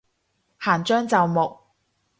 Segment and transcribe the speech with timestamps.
[0.57, 1.55] 行將就木